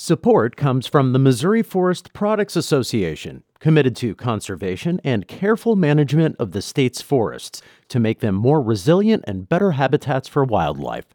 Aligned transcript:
Support 0.00 0.54
comes 0.54 0.86
from 0.86 1.12
the 1.12 1.18
Missouri 1.18 1.60
Forest 1.60 2.12
Products 2.12 2.54
Association, 2.54 3.42
committed 3.58 3.96
to 3.96 4.14
conservation 4.14 5.00
and 5.02 5.26
careful 5.26 5.74
management 5.74 6.36
of 6.38 6.52
the 6.52 6.62
state's 6.62 7.02
forests 7.02 7.62
to 7.88 7.98
make 7.98 8.20
them 8.20 8.36
more 8.36 8.62
resilient 8.62 9.24
and 9.26 9.48
better 9.48 9.72
habitats 9.72 10.28
for 10.28 10.44
wildlife. 10.44 11.06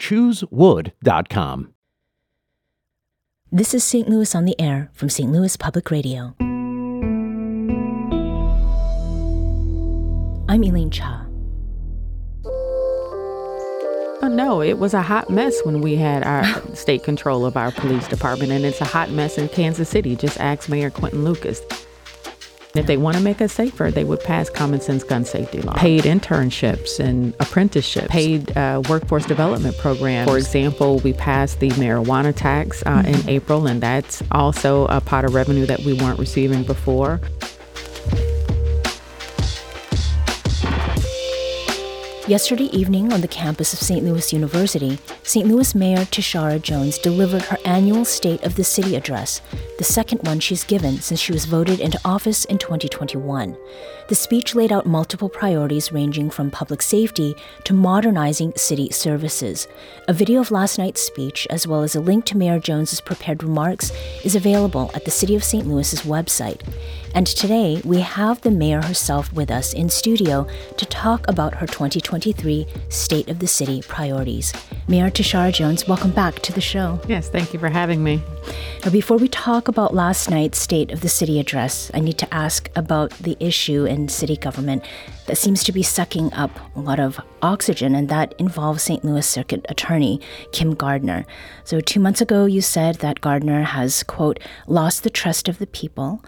ChooseWood.com. 0.00 1.74
This 3.52 3.72
is 3.72 3.84
St. 3.84 4.08
Louis 4.08 4.34
on 4.34 4.46
the 4.46 4.60
Air 4.60 4.90
from 4.92 5.08
St. 5.08 5.30
Louis 5.30 5.56
Public 5.56 5.92
Radio. 5.92 6.34
I'm 10.48 10.64
Elaine 10.64 10.90
Cha. 10.90 11.23
Oh, 14.24 14.28
no, 14.28 14.62
it 14.62 14.78
was 14.78 14.94
a 14.94 15.02
hot 15.02 15.28
mess 15.28 15.54
when 15.64 15.82
we 15.82 15.96
had 15.96 16.22
our 16.22 16.44
state 16.74 17.04
control 17.04 17.44
of 17.44 17.58
our 17.58 17.70
police 17.70 18.08
department, 18.08 18.52
and 18.52 18.64
it's 18.64 18.80
a 18.80 18.86
hot 18.86 19.10
mess 19.10 19.36
in 19.36 19.50
Kansas 19.50 19.86
City. 19.86 20.16
Just 20.16 20.40
ask 20.40 20.66
Mayor 20.66 20.88
Quinton 20.88 21.24
Lucas. 21.24 21.60
If 22.74 22.86
they 22.86 22.96
want 22.96 23.18
to 23.18 23.22
make 23.22 23.42
us 23.42 23.52
safer, 23.52 23.90
they 23.90 24.02
would 24.02 24.20
pass 24.20 24.48
common 24.48 24.80
sense 24.80 25.04
gun 25.04 25.26
safety 25.26 25.60
law. 25.60 25.74
Paid 25.74 26.04
internships 26.04 26.98
and 27.00 27.34
apprenticeships, 27.38 28.06
paid 28.08 28.56
uh, 28.56 28.80
workforce 28.88 29.26
development 29.26 29.76
programs. 29.76 30.30
For 30.30 30.38
example, 30.38 31.00
we 31.00 31.12
passed 31.12 31.60
the 31.60 31.68
marijuana 31.72 32.34
tax 32.34 32.82
uh, 32.86 33.02
mm-hmm. 33.02 33.28
in 33.28 33.28
April, 33.28 33.66
and 33.66 33.82
that's 33.82 34.22
also 34.32 34.86
a 34.86 35.02
pot 35.02 35.26
of 35.26 35.34
revenue 35.34 35.66
that 35.66 35.80
we 35.80 35.92
weren't 35.92 36.18
receiving 36.18 36.64
before. 36.64 37.20
Yesterday 42.26 42.70
evening 42.72 43.12
on 43.12 43.20
the 43.20 43.28
campus 43.28 43.74
of 43.74 43.80
St. 43.80 44.02
Louis 44.02 44.32
University, 44.32 44.98
St. 45.26 45.48
Louis 45.48 45.74
Mayor 45.74 46.04
Tishaura 46.04 46.60
Jones 46.60 46.98
delivered 46.98 47.40
her 47.40 47.56
annual 47.64 48.04
State 48.04 48.44
of 48.44 48.56
the 48.56 48.62
City 48.62 48.94
address, 48.94 49.40
the 49.78 49.84
second 49.84 50.20
one 50.26 50.38
she's 50.38 50.64
given 50.64 51.00
since 51.00 51.18
she 51.18 51.32
was 51.32 51.46
voted 51.46 51.80
into 51.80 51.98
office 52.04 52.44
in 52.44 52.58
2021. 52.58 53.56
The 54.08 54.14
speech 54.14 54.54
laid 54.54 54.70
out 54.70 54.84
multiple 54.84 55.30
priorities 55.30 55.90
ranging 55.90 56.28
from 56.28 56.50
public 56.50 56.82
safety 56.82 57.34
to 57.64 57.72
modernizing 57.72 58.52
city 58.56 58.90
services. 58.90 59.66
A 60.08 60.12
video 60.12 60.42
of 60.42 60.50
last 60.50 60.76
night's 60.76 61.00
speech, 61.00 61.46
as 61.48 61.66
well 61.66 61.82
as 61.82 61.96
a 61.96 62.00
link 62.00 62.26
to 62.26 62.36
Mayor 62.36 62.60
Jones's 62.60 63.00
prepared 63.00 63.42
remarks, 63.42 63.92
is 64.24 64.36
available 64.36 64.90
at 64.94 65.06
the 65.06 65.10
City 65.10 65.34
of 65.34 65.42
St. 65.42 65.66
Louis's 65.66 66.02
website. 66.02 66.60
And 67.14 67.26
today, 67.26 67.80
we 67.84 68.00
have 68.00 68.42
the 68.42 68.50
mayor 68.50 68.82
herself 68.82 69.32
with 69.32 69.50
us 69.50 69.72
in 69.72 69.88
studio 69.88 70.46
to 70.76 70.84
talk 70.84 71.26
about 71.28 71.54
her 71.54 71.66
2023 71.66 72.66
State 72.90 73.28
of 73.28 73.38
the 73.38 73.46
City 73.46 73.82
priorities. 73.82 74.52
Mayor 74.86 75.10
Tishaura 75.14 75.52
Jones, 75.52 75.86
welcome 75.86 76.10
back 76.10 76.40
to 76.40 76.52
the 76.52 76.60
show. 76.60 77.00
Yes, 77.06 77.28
thank 77.28 77.52
you 77.52 77.60
for 77.60 77.68
having 77.68 78.02
me. 78.02 78.20
Now, 78.84 78.90
before 78.90 79.16
we 79.16 79.28
talk 79.28 79.68
about 79.68 79.94
last 79.94 80.28
night's 80.28 80.58
State 80.58 80.90
of 80.90 81.02
the 81.02 81.08
City 81.08 81.38
address, 81.38 81.88
I 81.94 82.00
need 82.00 82.18
to 82.18 82.34
ask 82.34 82.68
about 82.74 83.12
the 83.12 83.36
issue 83.38 83.84
in 83.84 84.08
city 84.08 84.36
government 84.36 84.84
that 85.26 85.36
seems 85.36 85.62
to 85.64 85.72
be 85.72 85.84
sucking 85.84 86.32
up 86.32 86.50
a 86.74 86.80
lot 86.80 86.98
of 86.98 87.20
oxygen, 87.42 87.94
and 87.94 88.08
that 88.08 88.34
involves 88.40 88.82
St. 88.82 89.04
Louis 89.04 89.24
Circuit 89.24 89.64
Attorney 89.68 90.20
Kim 90.50 90.74
Gardner. 90.74 91.24
So, 91.62 91.80
two 91.80 92.00
months 92.00 92.20
ago, 92.20 92.46
you 92.46 92.60
said 92.60 92.96
that 92.96 93.20
Gardner 93.20 93.62
has, 93.62 94.02
quote, 94.02 94.40
lost 94.66 95.04
the 95.04 95.10
trust 95.10 95.48
of 95.48 95.60
the 95.60 95.68
people 95.68 96.24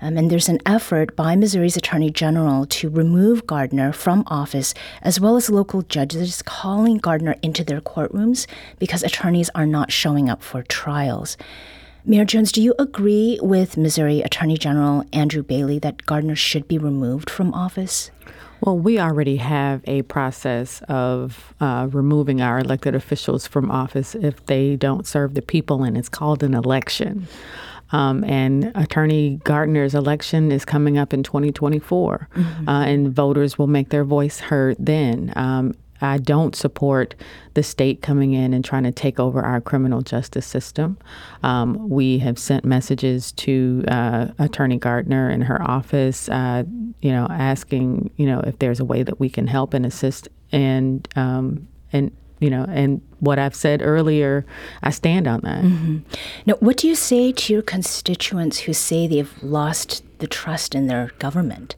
um, 0.00 0.16
and 0.16 0.30
there's 0.30 0.48
an 0.48 0.58
effort 0.66 1.14
by 1.14 1.36
Missouri's 1.36 1.76
Attorney 1.76 2.10
General 2.10 2.66
to 2.66 2.88
remove 2.88 3.46
Gardner 3.46 3.92
from 3.92 4.24
office, 4.26 4.74
as 5.02 5.20
well 5.20 5.36
as 5.36 5.50
local 5.50 5.82
judges 5.82 6.42
calling 6.42 6.98
Gardner 6.98 7.36
into 7.42 7.64
their 7.64 7.80
courtrooms 7.80 8.46
because 8.78 9.02
attorneys 9.02 9.50
are 9.54 9.66
not 9.66 9.92
showing 9.92 10.28
up 10.28 10.42
for 10.42 10.62
trials. 10.62 11.36
Mayor 12.04 12.24
Jones, 12.24 12.50
do 12.50 12.62
you 12.62 12.74
agree 12.78 13.38
with 13.42 13.76
Missouri 13.76 14.22
Attorney 14.22 14.56
General 14.56 15.04
Andrew 15.12 15.42
Bailey 15.42 15.78
that 15.80 16.06
Gardner 16.06 16.34
should 16.34 16.66
be 16.66 16.78
removed 16.78 17.28
from 17.28 17.52
office? 17.52 18.10
Well, 18.62 18.78
we 18.78 18.98
already 18.98 19.36
have 19.36 19.82
a 19.86 20.02
process 20.02 20.82
of 20.88 21.54
uh, 21.60 21.88
removing 21.90 22.40
our 22.40 22.58
elected 22.58 22.94
officials 22.94 23.46
from 23.46 23.70
office 23.70 24.14
if 24.14 24.44
they 24.46 24.76
don't 24.76 25.06
serve 25.06 25.34
the 25.34 25.42
people, 25.42 25.82
and 25.82 25.96
it's 25.96 26.10
called 26.10 26.42
an 26.42 26.54
election. 26.54 27.26
Um, 27.92 28.24
and 28.24 28.72
Attorney 28.74 29.40
Gardner's 29.44 29.94
election 29.94 30.52
is 30.52 30.64
coming 30.64 30.98
up 30.98 31.12
in 31.12 31.22
2024, 31.22 32.28
mm-hmm. 32.34 32.68
uh, 32.68 32.84
and 32.84 33.12
voters 33.12 33.58
will 33.58 33.66
make 33.66 33.90
their 33.90 34.04
voice 34.04 34.40
heard 34.40 34.76
then. 34.78 35.32
Um, 35.36 35.74
I 36.02 36.18
don't 36.18 36.56
support 36.56 37.14
the 37.54 37.62
state 37.62 38.00
coming 38.00 38.32
in 38.32 38.54
and 38.54 38.64
trying 38.64 38.84
to 38.84 38.92
take 38.92 39.20
over 39.20 39.42
our 39.42 39.60
criminal 39.60 40.00
justice 40.00 40.46
system. 40.46 40.98
Um, 41.42 41.88
we 41.88 42.18
have 42.18 42.38
sent 42.38 42.64
messages 42.64 43.32
to 43.32 43.84
uh, 43.88 44.28
Attorney 44.38 44.78
Gardner 44.78 45.28
and 45.28 45.44
her 45.44 45.60
office, 45.62 46.28
uh, 46.28 46.64
you 47.02 47.12
know, 47.12 47.26
asking, 47.30 48.10
you 48.16 48.26
know, 48.26 48.40
if 48.40 48.58
there's 48.58 48.80
a 48.80 48.84
way 48.84 49.02
that 49.02 49.20
we 49.20 49.28
can 49.28 49.46
help 49.46 49.74
and 49.74 49.84
assist 49.84 50.28
and 50.52 51.06
um, 51.16 51.68
and 51.92 52.12
you 52.40 52.50
know, 52.50 52.64
and 52.68 53.00
what 53.20 53.38
I've 53.38 53.54
said 53.54 53.82
earlier, 53.82 54.44
I 54.82 54.90
stand 54.90 55.28
on 55.28 55.40
that. 55.42 55.62
Mm-hmm. 55.62 55.98
Now, 56.46 56.54
what 56.60 56.78
do 56.78 56.88
you 56.88 56.94
say 56.94 57.32
to 57.32 57.52
your 57.52 57.62
constituents 57.62 58.60
who 58.60 58.72
say 58.72 59.06
they've 59.06 59.42
lost 59.42 60.02
the 60.18 60.26
trust 60.26 60.74
in 60.74 60.86
their 60.86 61.12
government? 61.18 61.76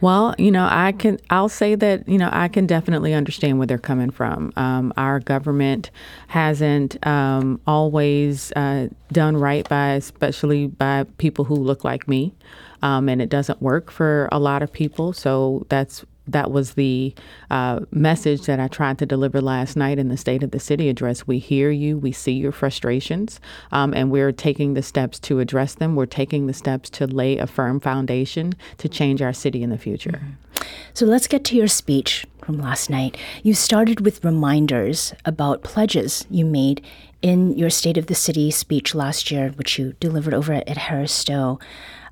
Well, 0.00 0.34
you 0.38 0.50
know, 0.50 0.68
I 0.70 0.92
can. 0.92 1.18
I'll 1.30 1.48
say 1.48 1.74
that 1.74 2.08
you 2.08 2.18
know 2.18 2.28
I 2.32 2.48
can 2.48 2.66
definitely 2.66 3.12
understand 3.12 3.58
where 3.58 3.66
they're 3.66 3.78
coming 3.78 4.10
from. 4.10 4.52
Um, 4.56 4.92
our 4.96 5.18
government 5.18 5.90
hasn't 6.28 7.04
um, 7.06 7.60
always 7.66 8.52
uh, 8.52 8.88
done 9.10 9.36
right 9.36 9.68
by, 9.68 9.92
especially 9.94 10.68
by 10.68 11.04
people 11.18 11.44
who 11.44 11.56
look 11.56 11.84
like 11.84 12.06
me, 12.06 12.34
um, 12.82 13.08
and 13.08 13.20
it 13.20 13.28
doesn't 13.30 13.60
work 13.60 13.90
for 13.90 14.28
a 14.30 14.38
lot 14.38 14.62
of 14.62 14.72
people. 14.72 15.12
So 15.12 15.66
that's 15.70 16.04
that 16.26 16.50
was 16.50 16.74
the 16.74 17.14
uh, 17.50 17.80
message 17.90 18.42
that 18.46 18.60
I 18.60 18.68
tried 18.68 18.98
to 18.98 19.06
deliver 19.06 19.40
last 19.40 19.76
night 19.76 19.98
in 19.98 20.08
the 20.08 20.16
State 20.16 20.42
of 20.42 20.50
the 20.50 20.60
City 20.60 20.88
address. 20.88 21.26
We 21.26 21.38
hear 21.38 21.70
you, 21.70 21.98
we 21.98 22.12
see 22.12 22.32
your 22.32 22.52
frustrations, 22.52 23.40
um, 23.72 23.92
and 23.92 24.10
we're 24.10 24.32
taking 24.32 24.74
the 24.74 24.82
steps 24.82 25.18
to 25.20 25.40
address 25.40 25.74
them. 25.74 25.96
We're 25.96 26.06
taking 26.06 26.46
the 26.46 26.54
steps 26.54 26.88
to 26.90 27.06
lay 27.06 27.38
a 27.38 27.46
firm 27.46 27.80
foundation 27.80 28.54
to 28.78 28.88
change 28.88 29.20
our 29.20 29.32
city 29.32 29.62
in 29.62 29.70
the 29.70 29.78
future. 29.78 30.10
Mm-hmm. 30.10 30.64
So 30.94 31.06
let's 31.06 31.26
get 31.26 31.44
to 31.44 31.56
your 31.56 31.68
speech 31.68 32.26
from 32.44 32.58
last 32.58 32.88
night. 32.88 33.16
You 33.42 33.54
started 33.54 34.00
with 34.00 34.24
reminders 34.24 35.12
about 35.24 35.62
pledges 35.62 36.26
you 36.30 36.44
made 36.44 36.84
in 37.22 37.56
your 37.56 37.70
State 37.70 37.96
of 37.96 38.06
the 38.06 38.14
City 38.14 38.50
speech 38.50 38.94
last 38.94 39.30
year, 39.30 39.50
which 39.56 39.78
you 39.78 39.94
delivered 40.00 40.34
over 40.34 40.52
at 40.52 40.76
Harris 40.76 41.12
Stowe. 41.12 41.58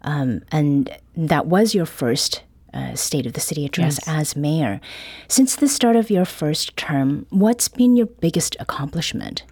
Um, 0.03 0.43
and 0.51 0.97
that 1.17 1.47
was 1.47 1.75
your 1.75 1.87
first 1.87 2.43
uh, 2.75 2.95
State 2.95 3.27
of 3.27 3.33
the 3.33 3.41
City 3.41 3.65
address 3.65 3.99
yes. 4.07 4.09
as 4.09 4.37
mayor. 4.37 4.81
Since 5.29 5.57
the 5.57 5.69
start 5.69 5.97
of 5.97 6.11
your 6.11 6.25
first 6.25 6.77
term, 6.77 7.27
what's 7.31 7.69
been 7.69 7.97
your 7.97 8.07
biggest 8.07 8.57
accomplishment? 8.61 9.45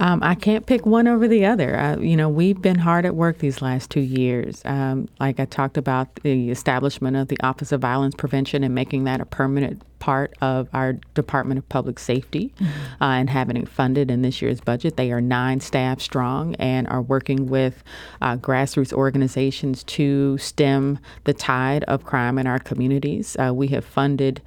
Um, 0.00 0.22
I 0.22 0.34
can't 0.34 0.64
pick 0.64 0.86
one 0.86 1.06
over 1.06 1.28
the 1.28 1.44
other. 1.44 1.78
Uh, 1.78 1.98
you 1.98 2.16
know, 2.16 2.28
we've 2.28 2.60
been 2.60 2.78
hard 2.78 3.04
at 3.04 3.14
work 3.14 3.38
these 3.38 3.60
last 3.60 3.90
two 3.90 4.00
years. 4.00 4.62
Um, 4.64 5.08
like 5.20 5.38
I 5.38 5.44
talked 5.44 5.76
about 5.76 6.14
the 6.22 6.50
establishment 6.50 7.16
of 7.16 7.28
the 7.28 7.38
Office 7.40 7.70
of 7.70 7.82
Violence 7.82 8.14
Prevention 8.14 8.64
and 8.64 8.74
making 8.74 9.04
that 9.04 9.20
a 9.20 9.26
permanent 9.26 9.82
part 9.98 10.34
of 10.40 10.68
our 10.72 10.94
Department 11.14 11.58
of 11.58 11.68
Public 11.68 11.98
Safety 11.98 12.52
mm-hmm. 12.58 13.02
uh, 13.02 13.18
and 13.18 13.28
having 13.28 13.58
it 13.58 13.68
funded 13.68 14.10
in 14.10 14.22
this 14.22 14.40
year's 14.40 14.60
budget. 14.60 14.96
They 14.96 15.12
are 15.12 15.20
nine 15.20 15.60
staff 15.60 16.00
strong 16.00 16.54
and 16.54 16.88
are 16.88 17.02
working 17.02 17.50
with 17.50 17.84
uh, 18.22 18.36
grassroots 18.38 18.94
organizations 18.94 19.84
to 19.84 20.38
stem 20.38 20.98
the 21.24 21.34
tide 21.34 21.84
of 21.84 22.04
crime 22.04 22.38
in 22.38 22.46
our 22.46 22.58
communities. 22.58 23.36
Uh, 23.38 23.52
we 23.54 23.68
have 23.68 23.84
funded 23.84 24.40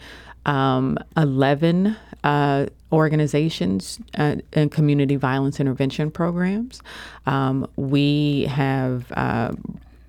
um, 0.45 0.97
11 1.17 1.95
uh, 2.23 2.65
organizations 2.91 3.99
uh, 4.17 4.35
and 4.53 4.71
community 4.71 5.15
violence 5.15 5.59
intervention 5.59 6.11
programs. 6.11 6.81
Um, 7.25 7.67
we 7.75 8.45
have 8.45 9.11
uh, 9.13 9.53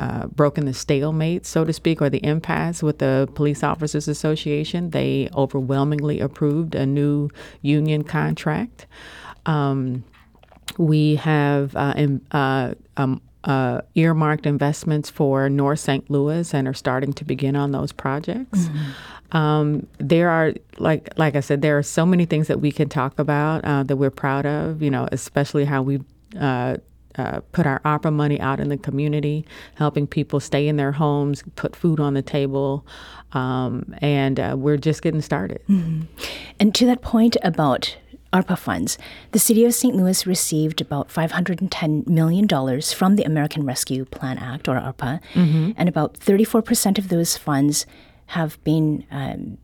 uh, 0.00 0.26
broken 0.26 0.66
the 0.66 0.74
stalemate, 0.74 1.46
so 1.46 1.64
to 1.64 1.72
speak, 1.72 2.02
or 2.02 2.10
the 2.10 2.24
impasse 2.24 2.82
with 2.82 2.98
the 2.98 3.28
Police 3.34 3.62
Officers 3.62 4.08
Association. 4.08 4.90
They 4.90 5.28
overwhelmingly 5.34 6.20
approved 6.20 6.74
a 6.74 6.84
new 6.84 7.30
union 7.62 8.04
contract. 8.04 8.86
Um, 9.46 10.04
we 10.78 11.16
have 11.16 11.74
uh, 11.76 11.94
in, 11.96 12.20
uh, 12.32 12.74
um, 12.96 13.20
uh, 13.44 13.82
earmarked 13.94 14.46
investments 14.46 15.10
for 15.10 15.48
North 15.48 15.80
St. 15.80 16.08
Louis 16.10 16.52
and 16.54 16.66
are 16.66 16.74
starting 16.74 17.12
to 17.12 17.24
begin 17.24 17.56
on 17.56 17.72
those 17.72 17.92
projects. 17.92 18.60
Mm-hmm. 18.60 18.90
Um, 19.34 19.86
there 19.98 20.30
are 20.30 20.54
like 20.78 21.10
like 21.18 21.36
I 21.36 21.40
said, 21.40 21.60
there 21.60 21.76
are 21.76 21.82
so 21.82 22.06
many 22.06 22.24
things 22.24 22.48
that 22.48 22.60
we 22.60 22.72
can 22.72 22.88
talk 22.88 23.18
about 23.18 23.64
uh, 23.64 23.82
that 23.82 23.96
we're 23.96 24.10
proud 24.10 24.46
of. 24.46 24.82
You 24.82 24.90
know, 24.90 25.08
especially 25.12 25.64
how 25.64 25.82
we. 25.82 26.00
Uh, 26.38 26.78
uh, 27.16 27.38
put 27.52 27.64
our 27.64 27.78
ARPA 27.82 28.12
money 28.12 28.40
out 28.40 28.58
in 28.58 28.70
the 28.70 28.76
community, 28.76 29.46
helping 29.76 30.04
people 30.04 30.40
stay 30.40 30.66
in 30.66 30.76
their 30.76 30.90
homes, 30.90 31.44
put 31.54 31.76
food 31.76 32.00
on 32.00 32.14
the 32.14 32.22
table, 32.22 32.84
um, 33.34 33.94
and 33.98 34.40
uh, 34.40 34.56
we're 34.58 34.76
just 34.76 35.00
getting 35.00 35.20
started. 35.20 35.60
Mm-hmm. 35.68 36.02
And 36.58 36.74
to 36.74 36.86
that 36.86 37.02
point 37.02 37.36
about 37.44 37.96
ARPA 38.34 38.58
funds. 38.58 38.98
The 39.30 39.38
city 39.38 39.64
of 39.64 39.72
St. 39.72 39.94
Louis 39.94 40.26
received 40.26 40.80
about 40.80 41.08
$510 41.08 42.08
million 42.08 42.48
from 42.80 43.14
the 43.14 43.22
American 43.22 43.64
Rescue 43.64 44.04
Plan 44.06 44.38
Act, 44.38 44.66
or 44.68 44.74
ARPA, 44.74 45.20
mm-hmm. 45.34 45.70
and 45.76 45.88
about 45.88 46.14
34% 46.18 46.98
of 46.98 47.08
those 47.10 47.36
funds 47.36 47.86
have 48.34 48.62
been. 48.64 49.04
Um, 49.10 49.58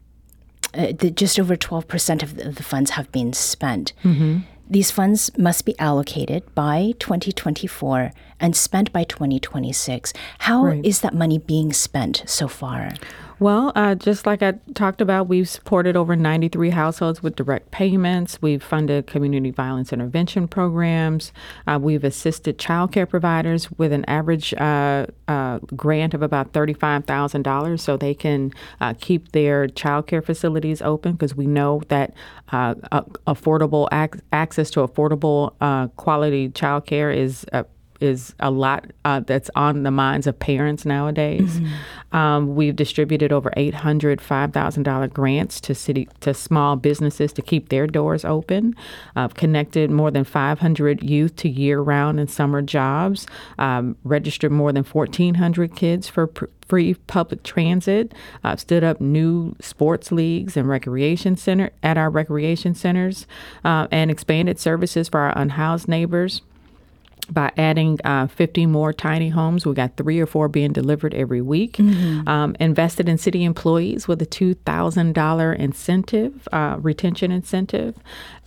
uh, 0.73 0.93
the, 0.97 1.11
just 1.11 1.37
over 1.41 1.57
12% 1.57 2.23
of 2.23 2.37
the, 2.37 2.51
the, 2.51 2.63
funds 2.63 2.93
have 2.93 3.11
been 3.11 3.33
spent. 3.33 3.93
Mm-hmm. 4.05 4.39
These 4.69 4.93
funds 4.93 5.37
must 5.37 5.65
be 5.65 5.77
allocated 5.81 6.45
by 6.55 6.95
2024 7.01 8.13
and 8.39 8.55
spent 8.55 8.93
by 8.93 9.03
2026. 9.03 10.13
How 10.39 10.67
right. 10.67 10.85
is 10.85 11.01
that 11.01 11.13
money 11.13 11.39
being 11.39 11.73
spent 11.73 12.23
so 12.27 12.47
far? 12.47 12.93
Well, 13.41 13.73
uh, 13.75 13.95
just 13.95 14.27
like 14.27 14.43
I 14.43 14.53
talked 14.75 15.01
about, 15.01 15.27
we've 15.27 15.49
supported 15.49 15.97
over 15.97 16.15
93 16.15 16.69
households 16.69 17.23
with 17.23 17.37
direct 17.37 17.71
payments. 17.71 18.43
We've 18.43 18.63
funded 18.63 19.07
community 19.07 19.51
violence 19.51 19.95
intervention 19.95 20.47
programs. 20.47 21.33
Uh, 21.67 21.79
we've 21.81 22.05
assisted 22.05 22.59
child 22.59 22.93
care 22.93 23.07
providers 23.07 23.73
with 23.79 23.95
an 23.95 24.05
average 24.05 24.53
uh, 24.55 25.07
uh 25.27 25.59
grant 25.75 26.13
of 26.13 26.21
about 26.21 26.53
$35,000 26.53 27.81
so 27.81 27.97
they 27.97 28.13
can 28.13 28.53
uh, 28.79 28.93
keep 29.01 29.33
their 29.33 29.69
child 29.69 30.07
care 30.07 30.21
facilities 30.21 30.83
open 30.83 31.13
because 31.13 31.35
we 31.35 31.47
know 31.47 31.81
that 31.89 32.13
uh, 32.53 32.75
affordable 33.27 33.89
ac- 33.91 34.21
access 34.35 34.71
to 34.71 34.87
affordable 34.87 35.57
quality 35.97 36.51
child 36.51 36.85
care 36.85 37.11
is 37.11 37.47
is 38.01 38.35
a 38.41 38.51
lot 38.51 38.87
uh, 39.05 39.21
that's 39.21 39.51
on 39.55 39.83
the 39.83 39.91
minds 39.91 40.27
of 40.27 40.39
parents 40.39 40.85
nowadays. 40.85 41.61
Mm-hmm. 41.61 42.17
Um, 42.17 42.55
we've 42.55 42.75
distributed 42.75 43.33
over 43.33 43.53
800 43.57 44.21
$5,000 44.21 45.13
grants 45.13 45.61
to 45.61 45.75
city 45.75 46.09
to 46.21 46.35
small 46.35 46.77
businesses 46.77 47.33
to 47.35 47.43
keep 47.43 47.69
their 47.69 47.87
doors 47.87 48.25
open. 48.25 48.75
Uh, 49.17 49.29
connected 49.29 49.91
more 49.91 50.11
than 50.11 50.25
500 50.25 51.03
youth 51.03 51.37
to 51.37 51.49
year-round 51.49 52.19
and 52.19 52.31
summer 52.31 52.63
jobs. 52.63 53.27
Um, 53.59 53.97
registered 54.05 54.53
more 54.53 54.73
than 54.73 54.85
1,400 54.85 55.77
kids 55.77 56.09
for 56.09 56.27
pr- 56.27 56.47
free 56.67 56.95
public 56.95 57.43
transit. 57.43 58.13
Uh, 58.45 58.57
stood 58.57 58.85
up 58.85 59.01
new 59.01 59.55
sports 59.61 60.13
leagues 60.13 60.57
and 60.57 60.69
recreation 60.69 61.37
center 61.37 61.71
at 61.83 61.99
our 61.99 62.09
recreation 62.09 62.75
centers, 62.75 63.27
uh, 63.65 63.89
and 63.91 64.11
expanded 64.11 64.59
services 64.59 65.09
for 65.09 65.21
our 65.21 65.37
unhoused 65.37 65.89
neighbors 65.89 66.43
by 67.31 67.53
adding 67.57 67.99
uh, 68.05 68.27
50 68.27 68.67
more 68.67 68.93
tiny 68.93 69.29
homes. 69.29 69.67
We 69.67 69.75
got 69.75 69.97
three 69.97 70.21
or 70.21 70.27
four 70.27 70.49
being 70.49 70.73
delivered 70.73 71.15
every 71.15 71.41
week. 71.41 71.77
Mm-hmm. 71.77 72.29
Um, 72.29 72.57
invested 72.61 73.09
in 73.09 73.19
city 73.19 73.45
employees 73.45 74.09
with 74.09 74.21
a 74.23 74.27
$2,000 74.27 75.59
incentive, 75.59 76.49
uh, 76.53 76.77
retention 76.81 77.31
incentive. 77.31 77.97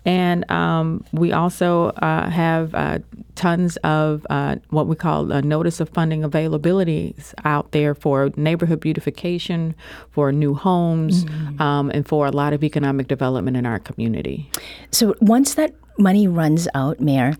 And 0.06 0.50
um, 0.52 1.06
we 1.14 1.32
also 1.32 1.88
uh, 1.90 2.30
have 2.30 2.76
uh, 2.76 3.00
tons 3.36 3.78
of 3.78 4.26
uh, 4.30 4.58
what 4.70 4.88
we 4.88 4.96
call 4.96 5.32
a 5.32 5.42
notice 5.42 5.80
of 5.80 5.90
funding 5.90 6.22
availabilities 6.22 7.34
out 7.46 7.72
there 7.72 7.96
for 7.96 8.32
neighborhood 8.36 8.82
beautification, 8.82 9.76
for 10.12 10.32
new 10.32 10.54
homes, 10.54 11.24
mm-hmm. 11.24 11.62
um, 11.62 11.90
and 11.92 12.08
for 12.08 12.28
a 12.28 12.32
lot 12.32 12.52
of 12.52 12.64
economic 12.64 13.08
development 13.08 13.56
in 13.56 13.66
our 13.66 13.80
community. 13.80 14.50
So 14.92 15.16
once 15.22 15.54
that 15.56 15.74
money 15.98 16.28
runs 16.28 16.68
out, 16.74 17.00
Mayor, 17.00 17.38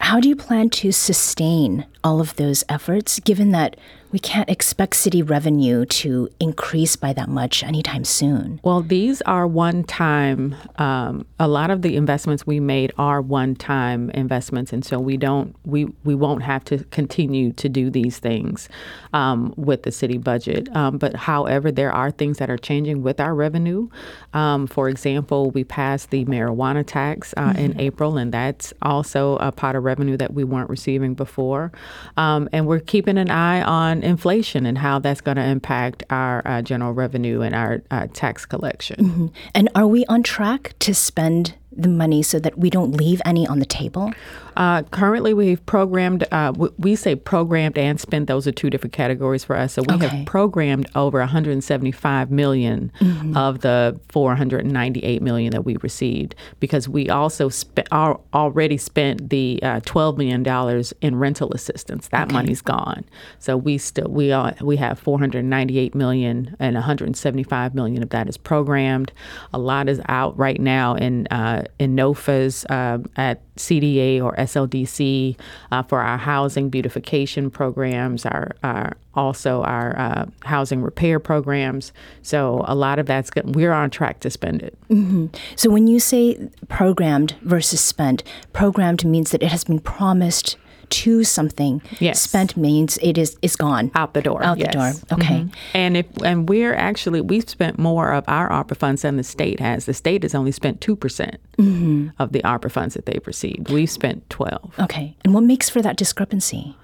how 0.00 0.20
do 0.20 0.28
you 0.28 0.36
plan 0.36 0.68
to 0.70 0.92
sustain 0.92 1.86
all 2.04 2.20
of 2.20 2.36
those 2.36 2.62
efforts, 2.68 3.18
given 3.20 3.50
that 3.52 3.76
we 4.14 4.20
can't 4.20 4.48
expect 4.48 4.94
city 4.94 5.22
revenue 5.22 5.84
to 5.84 6.28
increase 6.38 6.94
by 6.94 7.12
that 7.12 7.28
much 7.28 7.64
anytime 7.64 8.04
soon. 8.04 8.60
Well, 8.62 8.80
these 8.80 9.20
are 9.22 9.44
one 9.44 9.82
time, 9.82 10.54
um, 10.76 11.26
a 11.40 11.48
lot 11.48 11.72
of 11.72 11.82
the 11.82 11.96
investments 11.96 12.46
we 12.46 12.60
made 12.60 12.92
are 12.96 13.20
one 13.20 13.56
time 13.56 14.10
investments. 14.10 14.72
And 14.72 14.84
so 14.84 15.00
we 15.00 15.16
don't, 15.16 15.56
we, 15.64 15.86
we 16.04 16.14
won't 16.14 16.44
have 16.44 16.64
to 16.66 16.84
continue 16.92 17.52
to 17.54 17.68
do 17.68 17.90
these 17.90 18.20
things 18.20 18.68
um, 19.14 19.52
with 19.56 19.82
the 19.82 19.90
city 19.90 20.16
budget. 20.16 20.68
Um, 20.76 20.96
but 20.96 21.16
however, 21.16 21.72
there 21.72 21.90
are 21.90 22.12
things 22.12 22.38
that 22.38 22.48
are 22.48 22.56
changing 22.56 23.02
with 23.02 23.18
our 23.18 23.34
revenue. 23.34 23.88
Um, 24.32 24.68
for 24.68 24.88
example, 24.88 25.50
we 25.50 25.64
passed 25.64 26.10
the 26.10 26.24
marijuana 26.26 26.86
tax 26.86 27.34
uh, 27.36 27.48
mm-hmm. 27.48 27.58
in 27.58 27.80
April, 27.80 28.16
and 28.16 28.30
that's 28.32 28.72
also 28.80 29.38
a 29.38 29.50
pot 29.50 29.74
of 29.74 29.82
revenue 29.82 30.16
that 30.18 30.34
we 30.34 30.44
weren't 30.44 30.70
receiving 30.70 31.14
before. 31.14 31.72
Um, 32.16 32.48
and 32.52 32.66
we're 32.66 32.80
keeping 32.80 33.18
an 33.18 33.30
eye 33.30 33.62
on 33.62 34.02
inflation 34.02 34.66
and 34.66 34.78
how 34.78 34.98
that's 34.98 35.20
going 35.20 35.36
to 35.36 35.44
impact 35.44 36.02
our 36.10 36.46
uh, 36.46 36.62
general 36.62 36.92
revenue 36.92 37.40
and 37.40 37.54
our 37.54 37.82
uh, 37.90 38.06
tax 38.12 38.46
collection. 38.46 38.96
Mm-hmm. 38.96 39.26
And 39.54 39.68
are 39.74 39.86
we 39.86 40.04
on 40.06 40.22
track 40.22 40.74
to 40.80 40.94
spend 40.94 41.54
the 41.76 41.88
money 41.88 42.22
so 42.22 42.38
that 42.38 42.58
we 42.58 42.70
don't 42.70 42.92
leave 42.92 43.20
any 43.24 43.46
on 43.46 43.58
the 43.58 43.66
table? 43.66 44.12
Uh, 44.56 44.82
currently, 44.84 45.34
we've 45.34 45.64
programmed, 45.66 46.24
uh, 46.30 46.52
we 46.78 46.94
say 46.94 47.16
programmed 47.16 47.76
and 47.76 48.00
spent. 48.00 48.28
Those 48.28 48.46
are 48.46 48.52
two 48.52 48.70
different 48.70 48.92
categories 48.92 49.44
for 49.44 49.56
us. 49.56 49.72
So 49.72 49.82
we 49.82 49.94
okay. 49.94 50.06
have 50.06 50.26
programmed 50.26 50.86
over 50.94 51.18
175 51.18 52.30
million 52.30 52.92
mm-hmm. 53.00 53.36
of 53.36 53.60
the 53.60 53.98
498 54.10 55.22
million 55.22 55.50
that 55.50 55.64
we 55.64 55.76
received 55.78 56.34
because 56.60 56.88
we 56.88 57.08
also 57.08 57.48
spent, 57.48 57.88
already 57.92 58.76
spent 58.76 59.30
the 59.30 59.58
uh, 59.62 59.80
12 59.84 60.18
million 60.18 60.42
dollars 60.42 60.92
in 61.00 61.16
rental 61.16 61.52
assistance. 61.52 62.08
That 62.08 62.28
okay. 62.28 62.34
money's 62.34 62.62
gone. 62.62 63.04
So 63.38 63.56
we 63.56 63.78
still 63.78 64.08
we 64.08 64.30
are, 64.30 64.54
we 64.60 64.76
have 64.76 64.98
498 64.98 65.94
million 65.94 66.54
and 66.60 66.74
175 66.74 67.74
million 67.74 68.02
of 68.02 68.10
that 68.10 68.28
is 68.28 68.36
programmed. 68.36 69.12
A 69.52 69.58
lot 69.58 69.88
is 69.88 70.00
out 70.08 70.36
right 70.38 70.60
now 70.60 70.94
in 70.94 71.26
uh, 71.64 71.72
in 71.78 71.96
NOFAs 71.96 72.70
um, 72.70 73.06
at 73.16 73.40
CDA 73.56 74.22
or 74.22 74.34
SLDC 74.36 75.36
uh, 75.70 75.82
for 75.82 76.00
our 76.00 76.18
housing 76.18 76.70
beautification 76.70 77.50
programs, 77.50 78.26
our, 78.26 78.52
our 78.62 78.96
also 79.14 79.62
our 79.62 79.98
uh, 79.98 80.26
housing 80.42 80.82
repair 80.82 81.20
programs. 81.20 81.92
So 82.22 82.64
a 82.66 82.74
lot 82.74 82.98
of 82.98 83.06
that's 83.06 83.30
good. 83.30 83.54
We're 83.54 83.72
on 83.72 83.90
track 83.90 84.20
to 84.20 84.30
spend 84.30 84.62
it. 84.62 84.76
Mm-hmm. 84.88 85.26
So 85.56 85.70
when 85.70 85.86
you 85.86 86.00
say 86.00 86.48
programmed 86.68 87.36
versus 87.42 87.80
spent, 87.80 88.22
programmed 88.52 89.04
means 89.04 89.30
that 89.30 89.42
it 89.42 89.48
has 89.48 89.64
been 89.64 89.80
promised 89.80 90.56
to 90.94 91.24
something. 91.24 91.82
Yes. 91.98 92.20
Spent 92.20 92.56
means 92.56 92.98
it 93.02 93.18
is 93.18 93.36
is 93.42 93.56
gone 93.56 93.90
out 93.96 94.14
the 94.14 94.22
door. 94.22 94.42
Out 94.44 94.58
yes. 94.58 94.68
the 94.68 94.78
door. 94.78 95.18
Okay. 95.18 95.40
Mm-hmm. 95.40 95.76
And 95.76 95.96
if 95.96 96.06
and 96.22 96.48
we're 96.48 96.74
actually 96.74 97.20
we've 97.20 97.48
spent 97.48 97.78
more 97.78 98.12
of 98.12 98.24
our 98.28 98.48
ARPA 98.48 98.76
funds 98.76 99.02
than 99.02 99.16
the 99.16 99.24
state 99.24 99.58
has. 99.58 99.86
The 99.86 99.94
state 99.94 100.22
has 100.22 100.34
only 100.34 100.52
spent 100.52 100.80
two 100.80 100.94
percent 100.94 101.40
mm-hmm. 101.58 102.10
of 102.20 102.32
the 102.32 102.42
ARPA 102.42 102.70
funds 102.70 102.94
that 102.94 103.06
they've 103.06 103.26
received. 103.26 103.70
We've 103.70 103.90
spent 103.90 104.28
twelve. 104.30 104.72
Okay. 104.78 105.16
And 105.24 105.34
what 105.34 105.42
makes 105.42 105.68
for 105.68 105.82
that 105.82 105.96
discrepancy? 105.96 106.76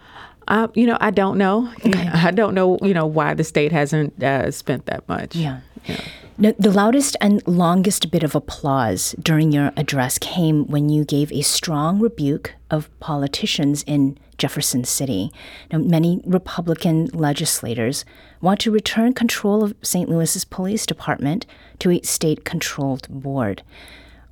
Uh, 0.48 0.66
you 0.74 0.86
know, 0.86 0.98
I 1.00 1.12
don't 1.12 1.38
know. 1.38 1.72
Okay. 1.86 2.08
I 2.12 2.32
don't 2.32 2.54
know. 2.54 2.78
You 2.82 2.94
know 2.94 3.06
why 3.06 3.34
the 3.34 3.44
state 3.44 3.70
hasn't 3.70 4.20
uh, 4.22 4.50
spent 4.50 4.86
that 4.86 5.08
much. 5.08 5.36
Yeah. 5.36 5.60
yeah. 5.86 6.00
Now, 6.42 6.54
the 6.58 6.70
loudest 6.70 7.18
and 7.20 7.46
longest 7.46 8.10
bit 8.10 8.22
of 8.22 8.34
applause 8.34 9.14
during 9.22 9.52
your 9.52 9.72
address 9.76 10.16
came 10.16 10.66
when 10.68 10.88
you 10.88 11.04
gave 11.04 11.30
a 11.30 11.42
strong 11.42 12.00
rebuke 12.00 12.54
of 12.70 12.88
politicians 12.98 13.84
in 13.86 14.16
Jefferson 14.38 14.84
City. 14.84 15.30
Now, 15.70 15.80
many 15.80 16.22
Republican 16.24 17.08
legislators 17.12 18.06
want 18.40 18.58
to 18.60 18.70
return 18.70 19.12
control 19.12 19.62
of 19.62 19.74
St. 19.82 20.08
Louis's 20.08 20.46
police 20.46 20.86
department 20.86 21.44
to 21.80 21.90
a 21.90 22.00
state 22.00 22.46
controlled 22.46 23.06
board. 23.10 23.62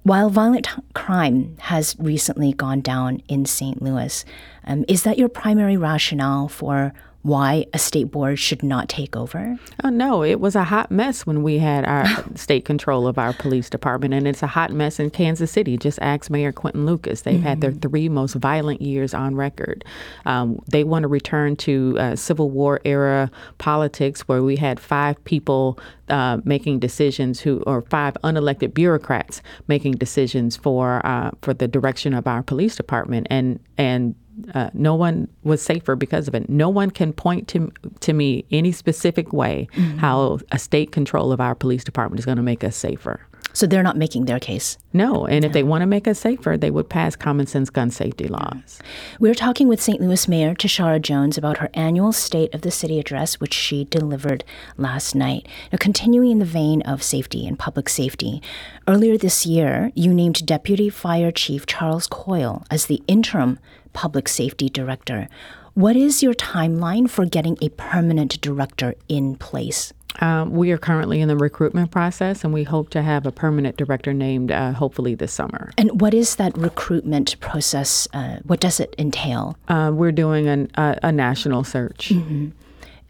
While 0.02 0.30
violent 0.30 0.66
crime 0.94 1.58
has 1.60 1.94
recently 1.98 2.54
gone 2.54 2.80
down 2.80 3.20
in 3.28 3.44
St. 3.44 3.82
Louis, 3.82 4.24
um, 4.64 4.86
is 4.88 5.02
that 5.02 5.18
your 5.18 5.28
primary 5.28 5.76
rationale 5.76 6.48
for 6.48 6.94
why 7.22 7.66
a 7.72 7.78
state 7.78 8.10
board 8.10 8.38
should 8.38 8.62
not 8.62 8.88
take 8.88 9.16
over? 9.16 9.58
Oh, 9.82 9.90
no, 9.90 10.22
it 10.22 10.40
was 10.40 10.54
a 10.54 10.64
hot 10.64 10.90
mess 10.90 11.26
when 11.26 11.42
we 11.42 11.58
had 11.58 11.84
our 11.84 12.06
state 12.36 12.64
control 12.64 13.06
of 13.06 13.18
our 13.18 13.32
police 13.32 13.68
department, 13.68 14.14
and 14.14 14.26
it's 14.26 14.42
a 14.42 14.46
hot 14.46 14.72
mess 14.72 15.00
in 15.00 15.10
Kansas 15.10 15.50
City. 15.50 15.76
Just 15.76 15.98
ask 16.00 16.30
Mayor 16.30 16.52
Quinton 16.52 16.86
Lucas. 16.86 17.22
They've 17.22 17.34
mm-hmm. 17.34 17.42
had 17.42 17.60
their 17.60 17.72
mm-hmm. 17.72 17.80
three 17.80 18.08
most 18.08 18.34
violent 18.34 18.80
years 18.80 19.14
on 19.14 19.34
record. 19.34 19.84
Um, 20.26 20.62
they 20.68 20.84
want 20.84 21.02
to 21.02 21.08
return 21.08 21.56
to 21.56 21.96
uh, 21.98 22.16
Civil 22.16 22.50
War 22.50 22.80
era 22.84 23.30
politics 23.58 24.22
where 24.22 24.42
we 24.42 24.56
had 24.56 24.78
five 24.78 25.22
people 25.24 25.78
uh, 26.08 26.38
making 26.44 26.78
decisions 26.78 27.40
who 27.40 27.62
or 27.66 27.82
five 27.82 28.14
unelected 28.24 28.72
bureaucrats 28.72 29.42
making 29.66 29.92
decisions 29.92 30.56
for 30.56 31.04
uh, 31.04 31.30
for 31.42 31.52
the 31.52 31.68
direction 31.68 32.14
of 32.14 32.26
our 32.26 32.42
police 32.42 32.76
department 32.76 33.26
and 33.28 33.60
and 33.76 34.14
uh, 34.54 34.70
no 34.74 34.94
one 34.94 35.28
was 35.42 35.62
safer 35.62 35.96
because 35.96 36.28
of 36.28 36.34
it. 36.34 36.48
No 36.48 36.68
one 36.68 36.90
can 36.90 37.12
point 37.12 37.48
to 37.48 37.72
to 38.00 38.12
me 38.12 38.44
any 38.50 38.72
specific 38.72 39.32
way 39.32 39.68
mm-hmm. 39.72 39.98
how 39.98 40.38
a 40.52 40.58
state 40.58 40.92
control 40.92 41.32
of 41.32 41.40
our 41.40 41.54
police 41.54 41.84
department 41.84 42.18
is 42.18 42.24
going 42.24 42.36
to 42.36 42.42
make 42.42 42.64
us 42.64 42.76
safer. 42.76 43.20
So 43.58 43.66
they're 43.66 43.82
not 43.82 43.96
making 43.96 44.26
their 44.26 44.38
case. 44.38 44.78
No, 44.92 45.26
and 45.26 45.44
if 45.44 45.52
they 45.52 45.64
want 45.64 45.82
to 45.82 45.86
make 45.86 46.06
us 46.06 46.20
safer, 46.20 46.56
they 46.56 46.70
would 46.70 46.88
pass 46.88 47.16
common 47.16 47.46
sense 47.48 47.70
gun 47.70 47.90
safety 47.90 48.28
laws. 48.28 48.78
We're 49.18 49.34
talking 49.34 49.66
with 49.66 49.82
St. 49.82 50.00
Louis 50.00 50.28
Mayor 50.28 50.54
Tishaura 50.54 51.02
Jones 51.02 51.36
about 51.36 51.56
her 51.56 51.68
annual 51.74 52.12
State 52.12 52.54
of 52.54 52.60
the 52.60 52.70
City 52.70 53.00
address, 53.00 53.40
which 53.40 53.54
she 53.54 53.84
delivered 53.86 54.44
last 54.76 55.16
night. 55.16 55.48
Now, 55.72 55.78
continuing 55.80 56.30
in 56.30 56.38
the 56.38 56.44
vein 56.44 56.82
of 56.82 57.02
safety 57.02 57.48
and 57.48 57.58
public 57.58 57.88
safety, 57.88 58.40
earlier 58.86 59.18
this 59.18 59.44
year, 59.44 59.90
you 59.96 60.14
named 60.14 60.46
Deputy 60.46 60.88
Fire 60.88 61.32
Chief 61.32 61.66
Charles 61.66 62.06
Coyle 62.06 62.64
as 62.70 62.86
the 62.86 63.02
interim 63.08 63.58
public 63.98 64.28
safety 64.28 64.68
director. 64.68 65.28
What 65.74 65.96
is 65.96 66.22
your 66.22 66.34
timeline 66.34 67.10
for 67.10 67.26
getting 67.26 67.58
a 67.60 67.68
permanent 67.70 68.40
director 68.40 68.94
in 69.08 69.34
place? 69.34 69.92
Um, 70.20 70.52
we 70.52 70.70
are 70.70 70.78
currently 70.78 71.20
in 71.20 71.26
the 71.26 71.36
recruitment 71.36 71.90
process, 71.90 72.44
and 72.44 72.54
we 72.54 72.62
hope 72.62 72.90
to 72.90 73.02
have 73.02 73.26
a 73.26 73.32
permanent 73.32 73.76
director 73.76 74.12
named 74.12 74.52
uh, 74.52 74.72
hopefully 74.72 75.16
this 75.16 75.32
summer. 75.32 75.72
And 75.76 76.00
what 76.00 76.14
is 76.14 76.36
that 76.36 76.56
recruitment 76.56 77.38
process? 77.40 78.06
Uh, 78.12 78.36
what 78.44 78.60
does 78.60 78.78
it 78.78 78.94
entail? 78.98 79.56
Uh, 79.66 79.90
we're 79.92 80.12
doing 80.12 80.46
an, 80.46 80.70
a 80.76 81.10
national 81.10 81.64
search. 81.64 82.10
Mm-hmm. 82.10 82.50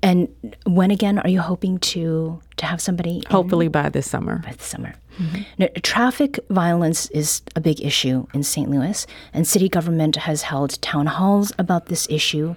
And 0.02 0.28
when 0.64 0.90
again 0.90 1.18
are 1.18 1.28
you 1.28 1.40
hoping 1.40 1.78
to 1.78 2.40
to 2.56 2.66
have 2.66 2.80
somebody? 2.80 3.22
Hopefully 3.30 3.66
in? 3.66 3.72
by 3.72 3.88
this 3.88 4.08
summer. 4.08 4.38
By 4.44 4.52
this 4.52 4.66
summer. 4.66 4.94
Mm-hmm. 5.18 5.42
Now, 5.58 5.68
traffic 5.82 6.38
violence 6.48 7.10
is 7.10 7.42
a 7.56 7.60
big 7.60 7.80
issue 7.80 8.26
in 8.32 8.44
St. 8.44 8.70
Louis, 8.70 9.06
and 9.32 9.46
city 9.46 9.68
government 9.68 10.14
has 10.16 10.42
held 10.42 10.80
town 10.80 11.06
halls 11.06 11.52
about 11.58 11.86
this 11.86 12.06
issue. 12.08 12.54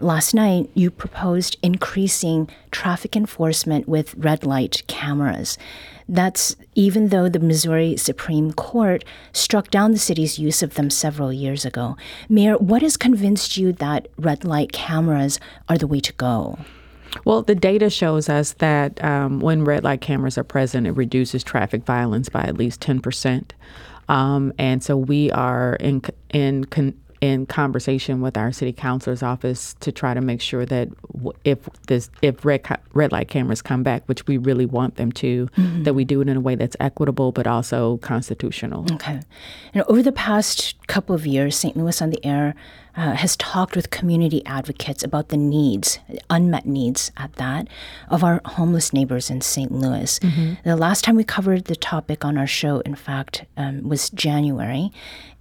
Last 0.00 0.34
night, 0.34 0.70
you 0.74 0.90
proposed 0.90 1.58
increasing 1.62 2.48
traffic 2.70 3.14
enforcement 3.14 3.86
with 3.86 4.14
red 4.14 4.44
light 4.44 4.82
cameras. 4.88 5.58
That's 6.08 6.56
even 6.74 7.10
though 7.10 7.28
the 7.28 7.38
Missouri 7.38 7.96
Supreme 7.96 8.52
Court 8.52 9.04
struck 9.32 9.70
down 9.70 9.92
the 9.92 9.98
city's 9.98 10.38
use 10.38 10.62
of 10.62 10.74
them 10.74 10.90
several 10.90 11.32
years 11.32 11.64
ago. 11.64 11.96
Mayor, 12.28 12.56
what 12.56 12.82
has 12.82 12.96
convinced 12.96 13.56
you 13.56 13.72
that 13.74 14.08
red 14.18 14.44
light 14.44 14.72
cameras 14.72 15.38
are 15.68 15.78
the 15.78 15.86
way 15.86 16.00
to 16.00 16.12
go? 16.14 16.58
Well, 17.24 17.42
the 17.42 17.54
data 17.54 17.90
shows 17.90 18.28
us 18.28 18.52
that 18.54 19.02
um, 19.02 19.40
when 19.40 19.64
red 19.64 19.84
light 19.84 20.00
cameras 20.00 20.38
are 20.38 20.44
present, 20.44 20.86
it 20.86 20.92
reduces 20.92 21.42
traffic 21.42 21.84
violence 21.84 22.28
by 22.28 22.42
at 22.42 22.56
least 22.56 22.80
10%. 22.80 23.50
Um, 24.08 24.52
and 24.58 24.82
so 24.82 24.96
we 24.96 25.30
are 25.30 25.74
in, 25.76 26.02
in 26.30 26.64
in 27.20 27.44
conversation 27.44 28.22
with 28.22 28.36
our 28.36 28.50
city 28.50 28.72
counselor's 28.72 29.22
office 29.22 29.74
to 29.80 29.92
try 29.92 30.14
to 30.14 30.20
make 30.20 30.40
sure 30.40 30.64
that 30.64 30.88
if 31.44 31.68
this 31.86 32.10
if 32.22 32.44
red 32.44 32.66
red 32.94 33.12
light 33.12 33.28
cameras 33.28 33.60
come 33.60 33.82
back, 33.82 34.02
which 34.06 34.26
we 34.26 34.38
really 34.38 34.64
want 34.64 34.96
them 34.96 35.12
to, 35.12 35.46
mm-hmm. 35.56 35.82
that 35.82 35.94
we 35.94 36.04
do 36.04 36.20
it 36.22 36.28
in 36.28 36.36
a 36.36 36.40
way 36.40 36.54
that's 36.54 36.76
equitable 36.80 37.30
but 37.30 37.46
also 37.46 37.98
constitutional. 37.98 38.86
Okay. 38.92 39.20
And 39.74 39.84
over 39.86 40.02
the 40.02 40.12
past 40.12 40.74
couple 40.86 41.14
of 41.14 41.26
years, 41.26 41.56
St. 41.56 41.76
Louis 41.76 42.00
on 42.00 42.10
the 42.10 42.24
Air 42.24 42.54
uh, 42.96 43.12
has 43.14 43.36
talked 43.36 43.76
with 43.76 43.90
community 43.90 44.44
advocates 44.46 45.02
about 45.02 45.28
the 45.28 45.36
needs, 45.36 45.98
unmet 46.28 46.66
needs 46.66 47.10
at 47.16 47.32
that, 47.34 47.68
of 48.08 48.24
our 48.24 48.40
homeless 48.44 48.92
neighbors 48.92 49.30
in 49.30 49.40
St. 49.40 49.72
Louis. 49.72 50.18
Mm-hmm. 50.18 50.54
The 50.68 50.76
last 50.76 51.04
time 51.04 51.16
we 51.16 51.24
covered 51.24 51.66
the 51.66 51.76
topic 51.76 52.24
on 52.24 52.36
our 52.36 52.46
show, 52.46 52.80
in 52.80 52.94
fact, 52.94 53.44
um, 53.56 53.88
was 53.88 54.10
January. 54.10 54.90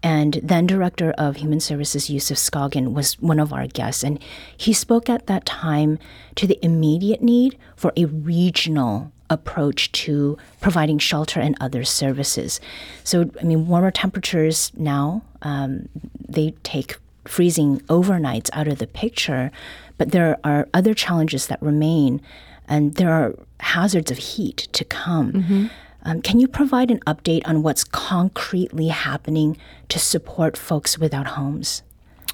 And 0.02 0.40
then 0.42 0.66
Director 0.66 1.12
of 1.18 1.38
Human 1.38 1.60
Services 1.60 2.10
Yusuf 2.10 2.38
Scoggin 2.38 2.94
was 2.94 3.20
one 3.20 3.40
of 3.40 3.52
our 3.52 3.68
guests. 3.68 4.04
And 4.04 4.20
he 4.56 4.72
spoke 4.72 5.10
at 5.10 5.28
that 5.28 5.46
time 5.46 6.00
to 6.36 6.48
the 6.48 6.64
immediate 6.64 7.22
need 7.22 7.58
for 7.76 7.92
a 7.98 8.06
regional 8.06 9.12
approach 9.30 9.92
to 9.92 10.38
providing 10.60 10.98
shelter 10.98 11.40
and 11.40 11.56
other 11.60 11.84
services. 11.84 12.60
So, 13.04 13.30
I 13.40 13.44
mean, 13.44 13.68
warmer 13.68 13.92
temperatures 13.92 14.72
now, 14.76 15.24
um, 15.42 15.90
they 16.28 16.52
take 16.64 16.98
freezing 17.26 17.80
overnights 17.82 18.50
out 18.54 18.68
of 18.68 18.80
the 18.80 18.88
picture, 18.88 19.52
but 19.98 20.12
there 20.12 20.40
are 20.44 20.68
other 20.74 20.94
challenges 20.94 21.48
that 21.48 21.62
remain, 21.62 22.22
and 22.68 22.96
there 22.96 23.12
are 23.12 23.36
hazards 23.60 24.12
of 24.12 24.18
heat 24.18 24.68
to 24.74 24.86
come. 24.86 25.34
Mm-hmm. 25.34 25.68
Um, 26.04 26.22
can 26.22 26.40
you 26.40 26.48
provide 26.48 26.92
an 26.92 27.00
update 27.02 27.42
on 27.46 27.62
what's 27.62 27.84
concretely 27.84 28.88
happening 28.88 29.58
to 29.90 30.00
support 30.00 30.56
folks 30.56 30.98
without 30.98 31.28
homes? 31.28 31.84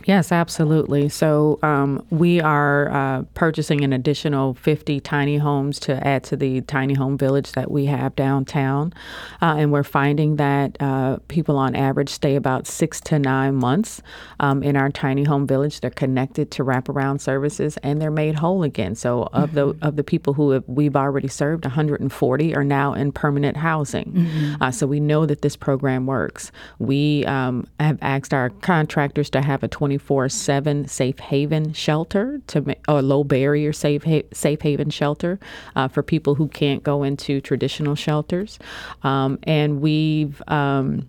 Yes, 0.03 0.31
absolutely. 0.31 1.09
So 1.09 1.57
um, 1.63 2.05
we 2.09 2.41
are 2.41 2.91
uh, 2.91 3.21
purchasing 3.33 3.83
an 3.83 3.93
additional 3.93 4.53
50 4.55 4.99
tiny 4.99 5.37
homes 5.37 5.79
to 5.81 6.05
add 6.05 6.23
to 6.25 6.35
the 6.35 6.61
tiny 6.61 6.93
home 6.93 7.17
village 7.17 7.53
that 7.53 7.71
we 7.71 7.85
have 7.85 8.15
downtown. 8.15 8.93
Uh, 9.41 9.55
and 9.57 9.71
we're 9.71 9.83
finding 9.83 10.35
that 10.35 10.77
uh, 10.81 11.17
people 11.27 11.57
on 11.57 11.75
average 11.75 12.09
stay 12.09 12.35
about 12.35 12.67
six 12.67 12.99
to 13.01 13.17
nine 13.17 13.55
months 13.55 14.01
um, 14.39 14.61
in 14.61 14.75
our 14.75 14.89
tiny 14.89 15.23
home 15.23 15.47
village. 15.47 15.79
They're 15.79 15.89
connected 15.89 16.51
to 16.51 16.63
wraparound 16.63 17.21
services 17.21 17.77
and 17.77 18.01
they're 18.01 18.11
made 18.11 18.35
whole 18.35 18.63
again. 18.63 18.95
So 18.95 19.29
of 19.33 19.51
mm-hmm. 19.51 19.55
the 19.55 19.87
of 19.87 19.95
the 19.95 20.03
people 20.03 20.33
who 20.33 20.51
have, 20.51 20.63
we've 20.67 20.95
already 20.95 21.27
served, 21.27 21.65
140 21.65 22.55
are 22.55 22.63
now 22.63 22.93
in 22.93 23.11
permanent 23.11 23.57
housing. 23.57 24.11
Mm-hmm. 24.11 24.63
Uh, 24.63 24.71
so 24.71 24.85
we 24.87 24.99
know 24.99 25.25
that 25.25 25.41
this 25.41 25.55
program 25.55 26.05
works. 26.05 26.51
We 26.79 27.25
um, 27.25 27.67
have 27.79 27.97
asked 28.01 28.33
our 28.33 28.49
contractors 28.49 29.29
to 29.31 29.41
have 29.41 29.63
a 29.63 29.67
20 29.67 29.84
24 29.85 30.29
7 30.29 30.87
safe 30.87 31.19
haven 31.19 31.71
shelter 31.71 32.41
to 32.47 32.75
a 32.87 33.03
low 33.03 33.23
barrier 33.23 33.71
safe 33.71 34.03
ha- 34.03 34.27
safe 34.33 34.59
haven 34.61 34.89
shelter 34.89 35.39
uh, 35.75 35.87
for 35.87 36.01
people 36.01 36.33
who 36.33 36.47
can't 36.47 36.81
go 36.81 37.03
into 37.03 37.39
traditional 37.39 37.93
shelters. 37.93 38.57
Um, 39.03 39.37
and 39.43 39.81
we've 39.81 40.41
um, 40.47 41.07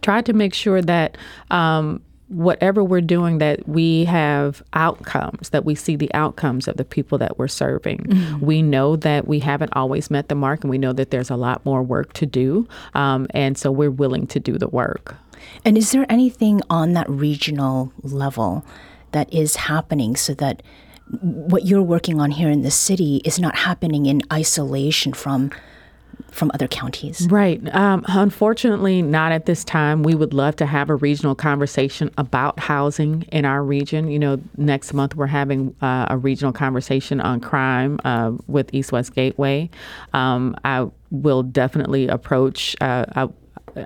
tried 0.00 0.24
to 0.24 0.32
make 0.32 0.54
sure 0.54 0.80
that 0.80 1.18
um, 1.50 2.00
whatever 2.28 2.82
we're 2.82 3.02
doing 3.02 3.36
that 3.36 3.68
we 3.68 4.06
have 4.06 4.62
outcomes 4.72 5.50
that 5.50 5.66
we 5.66 5.74
see 5.74 5.94
the 5.94 6.12
outcomes 6.14 6.68
of 6.68 6.78
the 6.78 6.84
people 6.86 7.18
that 7.18 7.38
we're 7.38 7.48
serving 7.48 7.98
mm-hmm. 7.98 8.46
we 8.46 8.62
know 8.62 8.94
that 8.94 9.26
we 9.26 9.40
haven't 9.40 9.72
always 9.74 10.10
met 10.10 10.28
the 10.28 10.34
mark 10.34 10.62
and 10.62 10.70
we 10.70 10.78
know 10.78 10.92
that 10.92 11.10
there's 11.10 11.28
a 11.28 11.36
lot 11.36 11.62
more 11.66 11.82
work 11.82 12.12
to 12.12 12.24
do 12.24 12.66
um, 12.94 13.26
and 13.30 13.58
so 13.58 13.70
we're 13.70 13.90
willing 13.90 14.28
to 14.28 14.38
do 14.38 14.56
the 14.56 14.68
work 14.68 15.16
and 15.64 15.76
is 15.76 15.92
there 15.92 16.06
anything 16.08 16.60
on 16.70 16.92
that 16.94 17.08
regional 17.08 17.92
level 18.02 18.64
that 19.12 19.32
is 19.32 19.56
happening 19.56 20.16
so 20.16 20.34
that 20.34 20.62
what 21.20 21.64
you're 21.64 21.82
working 21.82 22.20
on 22.20 22.30
here 22.30 22.50
in 22.50 22.62
the 22.62 22.70
city 22.70 23.20
is 23.24 23.38
not 23.38 23.56
happening 23.56 24.06
in 24.06 24.22
isolation 24.32 25.12
from 25.12 25.50
from 26.30 26.50
other 26.54 26.68
counties? 26.68 27.26
Right. 27.30 27.60
Um, 27.74 28.04
unfortunately, 28.06 29.02
not 29.02 29.32
at 29.32 29.46
this 29.46 29.64
time. 29.64 30.02
We 30.02 30.14
would 30.14 30.32
love 30.32 30.56
to 30.56 30.66
have 30.66 30.90
a 30.90 30.94
regional 30.94 31.34
conversation 31.34 32.10
about 32.18 32.58
housing 32.58 33.22
in 33.32 33.44
our 33.44 33.62
region. 33.62 34.08
You 34.10 34.18
know, 34.18 34.40
next 34.56 34.92
month 34.92 35.14
we're 35.14 35.26
having 35.26 35.74
uh, 35.80 36.06
a 36.08 36.16
regional 36.16 36.52
conversation 36.52 37.20
on 37.20 37.40
crime 37.40 37.98
uh, 38.04 38.32
with 38.46 38.72
East 38.72 38.92
West 38.92 39.14
Gateway. 39.14 39.70
Um, 40.12 40.56
I 40.64 40.88
will 41.10 41.42
definitely 41.42 42.08
approach. 42.08 42.76
Uh, 42.80 43.06
I, 43.14 43.28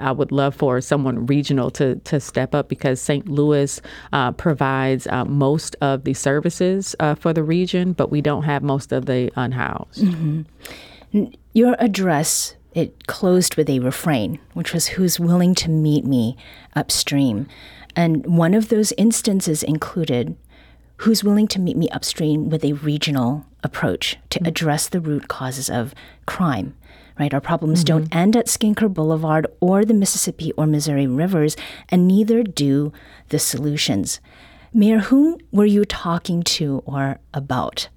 I 0.01 0.13
would 0.13 0.33
love 0.33 0.55
for 0.55 0.81
someone 0.81 1.27
regional 1.27 1.71
to, 1.73 1.97
to 1.97 2.21
step 2.21 2.55
up 2.55 2.69
because 2.69 3.01
St. 3.01 3.29
Louis 3.29 3.81
uh, 4.13 4.33
provides 4.33 5.07
uh, 5.07 5.25
most 5.25 5.77
of 5.81 6.05
the 6.05 6.15
services 6.15 6.95
uh, 7.01 7.15
for 7.15 7.33
the 7.33 7.43
region, 7.43 7.93
but 7.93 8.11
we 8.11 8.21
don't 8.21 8.45
have 8.45 8.63
most 8.63 8.93
of 8.93 9.07
the 9.07 9.31
unhoused. 9.37 10.03
Mm-hmm. 10.03 11.25
Your 11.53 11.77
address 11.79 12.57
it 12.75 13.07
closed 13.07 13.55
with 13.55 13.71
a 13.71 13.79
refrain, 13.79 14.41
which 14.53 14.73
was 14.73 14.89
"Who's 14.89 15.21
willing 15.21 15.55
to 15.57 15.71
meet 15.71 16.05
me 16.05 16.37
upstream," 16.75 17.47
and 17.95 18.27
one 18.27 18.53
of 18.53 18.69
those 18.69 18.93
instances 18.99 19.63
included 19.63 20.37
who's 20.99 21.25
willing 21.25 21.49
to 21.49 21.61
meet 21.61 21.77
me 21.77 21.89
upstream 21.91 22.51
with 22.51 22.65
a 22.65 22.73
regional 22.73 23.47
approach 23.63 24.17
to 24.31 24.39
mm-hmm. 24.39 24.49
address 24.49 24.89
the 24.89 25.01
root 25.01 25.29
causes 25.29 25.71
of 25.71 25.95
crime 26.27 26.75
right? 27.19 27.33
Our 27.33 27.41
problems 27.41 27.85
mm-hmm. 27.85 27.99
don't 27.99 28.15
end 28.15 28.37
at 28.37 28.47
Skinker 28.47 28.93
Boulevard 28.93 29.47
or 29.61 29.85
the 29.85 29.95
Mississippi 29.95 30.53
or 30.53 30.67
Missouri 30.67 31.07
rivers, 31.07 31.57
and 31.89 32.09
neither 32.09 32.43
do 32.43 32.93
the 33.29 33.39
solutions. 33.39 34.21
Mayor, 34.73 34.99
whom 34.99 35.39
were 35.53 35.67
you 35.67 35.85
talking 35.85 36.43
to 36.43 36.83
or 36.85 37.21
about? 37.33 37.89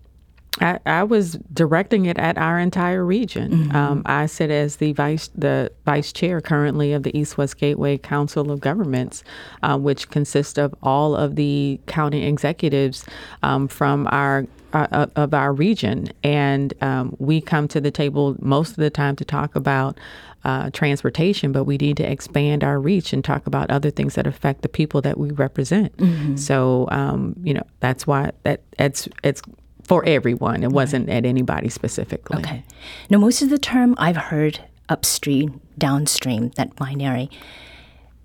I, 0.59 0.79
I, 0.85 1.03
was 1.03 1.33
directing 1.53 2.05
it 2.05 2.17
at 2.17 2.37
our 2.37 2.59
entire 2.59 3.05
region. 3.05 3.51
Mm-hmm. 3.51 3.75
Um, 3.75 4.01
I 4.05 4.25
sit 4.25 4.49
as 4.49 4.77
the 4.77 4.93
vice 4.93 5.29
the 5.35 5.71
vice 5.85 6.11
chair 6.11 6.41
currently 6.41 6.93
of 6.93 7.03
the 7.03 7.15
East 7.17 7.37
West 7.37 7.57
Gateway 7.57 7.97
Council 7.97 8.51
of 8.51 8.59
Governments, 8.59 9.23
uh, 9.61 9.77
which 9.77 10.09
consists 10.09 10.57
of 10.57 10.73
all 10.81 11.15
of 11.15 11.35
the 11.35 11.79
county 11.85 12.25
executives 12.25 13.05
um, 13.43 13.67
from 13.67 14.07
our 14.11 14.45
uh, 14.73 14.87
uh, 14.91 15.07
of 15.15 15.33
our 15.33 15.53
region, 15.53 16.09
and 16.23 16.73
um, 16.81 17.15
we 17.19 17.41
come 17.41 17.67
to 17.69 17.79
the 17.79 17.91
table 17.91 18.35
most 18.39 18.71
of 18.71 18.77
the 18.77 18.89
time 18.89 19.15
to 19.15 19.25
talk 19.25 19.55
about 19.55 19.97
uh, 20.43 20.69
transportation, 20.71 21.51
but 21.51 21.65
we 21.65 21.77
need 21.77 21.97
to 21.97 22.09
expand 22.09 22.63
our 22.63 22.79
reach 22.79 23.13
and 23.13 23.23
talk 23.23 23.47
about 23.47 23.69
other 23.69 23.91
things 23.91 24.15
that 24.15 24.27
affect 24.27 24.61
the 24.61 24.69
people 24.69 25.01
that 25.01 25.17
we 25.17 25.31
represent. 25.31 25.95
Mm-hmm. 25.97 26.35
So, 26.35 26.87
um, 26.91 27.35
you 27.43 27.53
know, 27.53 27.63
that's 27.79 28.05
why 28.07 28.31
that 28.43 28.61
it's 28.79 29.07
it's 29.23 29.41
for 29.83 30.03
everyone. 30.05 30.63
It 30.63 30.71
wasn't 30.71 31.09
at 31.09 31.25
anybody 31.25 31.69
specifically. 31.69 32.39
Okay. 32.39 32.63
Now, 33.09 33.19
most 33.19 33.41
of 33.41 33.49
the 33.49 33.57
term 33.57 33.95
I've 33.97 34.17
heard 34.17 34.59
upstream, 34.89 35.61
downstream, 35.77 36.51
that 36.55 36.75
binary. 36.75 37.29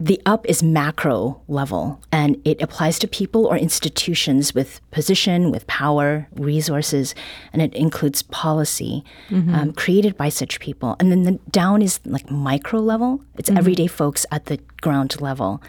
The 0.02 0.20
up 0.26 0.44
is 0.48 0.64
macro 0.64 1.40
level, 1.46 2.00
and 2.10 2.36
it 2.44 2.60
applies 2.60 2.98
to 2.98 3.06
people 3.06 3.46
or 3.46 3.56
institutions 3.56 4.52
with 4.52 4.80
position, 4.90 5.52
with 5.52 5.64
power, 5.68 6.26
resources, 6.34 7.14
and 7.52 7.62
it 7.62 7.72
includes 7.72 8.24
policy 8.24 9.04
mm-hmm. 9.28 9.54
um, 9.54 9.72
created 9.72 10.16
by 10.16 10.28
such 10.28 10.58
people. 10.58 10.96
And 10.98 11.12
then 11.12 11.22
the 11.22 11.38
down 11.52 11.82
is 11.82 12.00
like 12.04 12.28
micro 12.32 12.80
level, 12.80 13.22
it's 13.38 13.48
mm-hmm. 13.48 13.58
everyday 13.58 13.86
folks 13.86 14.26
at 14.32 14.46
the 14.46 14.58
ground 14.80 15.20
level. 15.20 15.62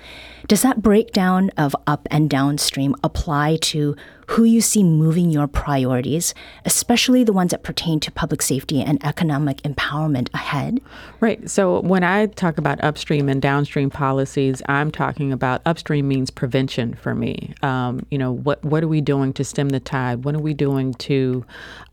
Does 0.47 0.63
that 0.63 0.81
breakdown 0.81 1.51
of 1.55 1.75
up 1.85 2.07
and 2.09 2.27
downstream 2.27 2.95
apply 3.03 3.57
to 3.57 3.95
who 4.27 4.44
you 4.44 4.62
see 4.62 4.84
moving 4.84 5.30
your 5.30 5.48
priorities, 5.48 6.34
especially 6.65 7.24
the 7.24 7.34
ones 7.34 7.51
that 7.51 7.63
pertain 7.63 8.00
to 8.01 8.12
public 8.12 8.42
safety 8.42 8.82
and 8.82 9.03
economic 9.06 9.58
empowerment 9.63 10.30
ahead? 10.34 10.80
Right. 11.20 11.50
So 11.50 11.82
when 11.82 12.03
I 12.03 12.27
talk 12.27 12.58
about 12.58 12.84
upstream 12.84 13.30
and 13.30 13.42
downstream 13.42 13.89
policies, 13.89 14.62
I'm 14.68 14.92
talking 14.92 15.32
about 15.32 15.62
upstream 15.65 16.08
means 16.08 16.30
prevention 16.30 16.94
for 16.96 17.15
me. 17.15 17.53
Um, 17.62 18.06
you 18.10 18.18
know, 18.18 18.32
what 18.32 18.63
what 18.63 18.84
are 18.84 18.88
we 18.88 19.01
doing 19.01 19.34
to 19.34 19.44
stem 19.44 19.70
the 19.70 19.80
tide? 19.80 20.25
What 20.25 20.36
are 20.36 20.39
we 20.39 20.53
doing 20.53 20.94
to 20.96 21.46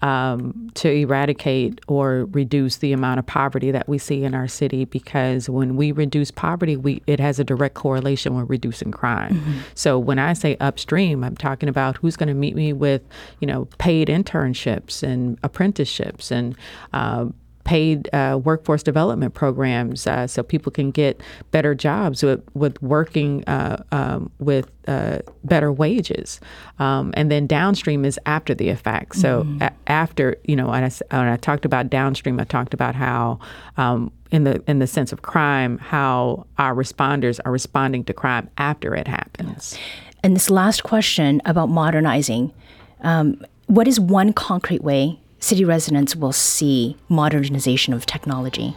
um, 0.02 0.70
to 0.74 0.90
eradicate 0.90 1.80
or 1.88 2.26
reduce 2.26 2.76
the 2.76 2.92
amount 2.92 3.18
of 3.18 3.26
poverty 3.26 3.70
that 3.70 3.88
we 3.88 3.98
see 3.98 4.24
in 4.24 4.34
our 4.34 4.48
city? 4.48 4.84
Because 4.84 5.48
when 5.48 5.76
we 5.76 5.92
reduce 5.92 6.30
poverty, 6.30 6.76
we 6.76 7.02
it 7.06 7.20
has 7.20 7.38
a 7.38 7.44
direct 7.44 7.74
correlation 7.74 8.36
with 8.36 8.48
reducing 8.48 8.90
crime. 8.90 9.34
Mm-hmm. 9.34 9.58
So 9.74 9.98
when 9.98 10.18
I 10.18 10.32
say 10.32 10.56
upstream, 10.60 11.22
I'm 11.24 11.36
talking 11.36 11.68
about 11.68 11.98
who's 11.98 12.16
going 12.20 12.28
to 12.28 12.34
meet 12.34 12.54
me 12.54 12.72
with, 12.72 13.02
you 13.40 13.46
know, 13.48 13.64
paid 13.78 14.06
internships 14.06 15.02
and 15.02 15.38
apprenticeships 15.42 16.30
and 16.30 16.54
uh, 16.92 17.26
paid 17.64 18.12
uh, 18.12 18.40
workforce 18.42 18.82
development 18.82 19.34
programs 19.34 20.06
uh, 20.06 20.26
so 20.26 20.42
people 20.42 20.72
can 20.72 20.90
get 20.90 21.20
better 21.50 21.74
jobs 21.74 22.22
with, 22.22 22.42
with 22.54 22.80
working 22.82 23.44
uh, 23.46 23.82
um, 23.92 24.30
with 24.38 24.70
uh, 24.88 25.18
better 25.44 25.72
wages. 25.72 26.40
Um, 26.78 27.12
and 27.16 27.30
then 27.30 27.46
downstream 27.46 28.04
is 28.04 28.18
after 28.26 28.54
the 28.54 28.70
effect. 28.70 29.16
So 29.16 29.44
mm-hmm. 29.44 29.62
a- 29.62 29.72
after, 29.86 30.36
you 30.44 30.56
know, 30.56 30.68
when 30.68 30.84
I, 30.84 30.90
when 31.16 31.28
I, 31.28 31.36
talked 31.36 31.64
about 31.64 31.90
downstream, 31.90 32.40
I 32.40 32.44
talked 32.44 32.74
about 32.74 32.94
how 32.94 33.38
um, 33.76 34.10
in 34.30 34.44
the 34.44 34.62
in 34.66 34.78
the 34.78 34.86
sense 34.86 35.12
of 35.12 35.22
crime, 35.22 35.78
how 35.78 36.46
our 36.58 36.74
responders 36.74 37.40
are 37.44 37.52
responding 37.52 38.04
to 38.04 38.12
crime 38.12 38.48
after 38.58 38.94
it 38.94 39.08
happens. 39.08 39.76
Yes. 39.76 39.78
And 40.22 40.36
this 40.36 40.50
last 40.50 40.82
question 40.82 41.40
about 41.44 41.68
modernizing, 41.68 42.52
um, 43.00 43.44
what 43.66 43.88
is 43.88 43.98
one 43.98 44.32
concrete 44.32 44.82
way 44.82 45.18
city 45.38 45.64
residents 45.64 46.14
will 46.14 46.32
see 46.32 46.96
modernization 47.08 47.94
of 47.94 48.04
technology? 48.06 48.76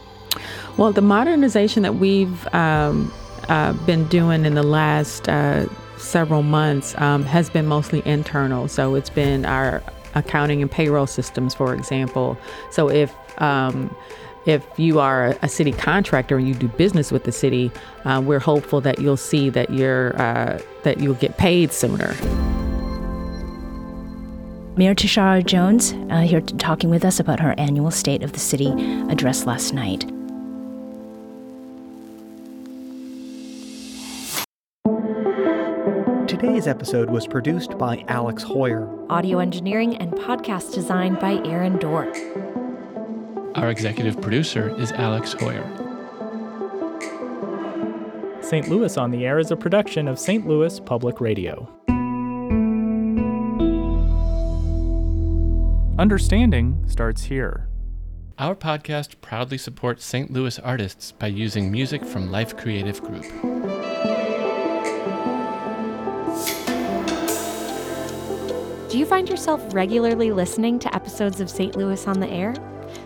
Well, 0.76 0.92
the 0.92 1.02
modernization 1.02 1.82
that 1.82 1.96
we've 1.96 2.54
um, 2.54 3.12
uh, 3.48 3.74
been 3.84 4.06
doing 4.08 4.44
in 4.44 4.54
the 4.54 4.62
last 4.62 5.28
uh, 5.28 5.66
several 5.98 6.42
months 6.42 6.96
um, 6.98 7.24
has 7.24 7.50
been 7.50 7.66
mostly 7.66 8.02
internal. 8.04 8.68
So 8.68 8.94
it's 8.94 9.10
been 9.10 9.44
our 9.44 9.82
accounting 10.14 10.62
and 10.62 10.70
payroll 10.70 11.06
systems, 11.06 11.54
for 11.54 11.74
example. 11.74 12.38
So 12.70 12.88
if 12.88 13.14
um, 13.40 13.94
if 14.46 14.66
you 14.76 15.00
are 15.00 15.36
a 15.42 15.48
city 15.48 15.72
contractor 15.72 16.36
and 16.36 16.46
you 16.46 16.54
do 16.54 16.68
business 16.68 17.10
with 17.10 17.24
the 17.24 17.32
city, 17.32 17.70
uh, 18.04 18.22
we're 18.24 18.40
hopeful 18.40 18.80
that 18.82 18.98
you'll 18.98 19.16
see 19.16 19.50
that 19.50 19.70
you're 19.70 20.20
uh, 20.20 20.60
that 20.82 21.00
you'll 21.00 21.14
get 21.14 21.36
paid 21.38 21.72
sooner. 21.72 22.14
Mayor 24.76 24.94
Tishaura 24.94 25.44
Jones 25.44 25.92
uh, 26.10 26.20
here 26.22 26.40
talking 26.40 26.90
with 26.90 27.04
us 27.04 27.20
about 27.20 27.38
her 27.38 27.54
annual 27.58 27.92
State 27.92 28.22
of 28.22 28.32
the 28.32 28.40
City 28.40 28.72
address 29.08 29.46
last 29.46 29.72
night. 29.72 30.00
Today's 36.26 36.66
episode 36.66 37.08
was 37.08 37.26
produced 37.26 37.78
by 37.78 38.04
Alex 38.08 38.42
Heuer. 38.42 39.06
Audio 39.08 39.38
engineering 39.38 39.96
and 39.96 40.12
podcast 40.12 40.74
design 40.74 41.14
by 41.14 41.40
Aaron 41.44 41.78
Doerr. 41.78 42.63
Our 43.54 43.70
executive 43.70 44.20
producer 44.20 44.74
is 44.80 44.90
Alex 44.90 45.32
Heuer. 45.34 45.62
St. 48.42 48.68
Louis 48.68 48.96
on 48.96 49.12
the 49.12 49.24
Air 49.24 49.38
is 49.38 49.52
a 49.52 49.56
production 49.56 50.08
of 50.08 50.18
St. 50.18 50.44
Louis 50.44 50.80
Public 50.80 51.20
Radio. 51.20 51.68
Understanding 55.96 56.82
starts 56.88 57.22
here. 57.22 57.68
Our 58.40 58.56
podcast 58.56 59.20
proudly 59.20 59.58
supports 59.58 60.04
St. 60.04 60.32
Louis 60.32 60.58
artists 60.58 61.12
by 61.12 61.28
using 61.28 61.70
music 61.70 62.04
from 62.04 62.32
Life 62.32 62.56
Creative 62.56 63.00
Group. 63.00 63.22
Do 68.90 68.98
you 68.98 69.06
find 69.06 69.28
yourself 69.28 69.62
regularly 69.72 70.32
listening 70.32 70.80
to 70.80 70.92
episodes 70.92 71.40
of 71.40 71.48
St. 71.48 71.76
Louis 71.76 72.04
on 72.08 72.18
the 72.18 72.28
Air? 72.28 72.54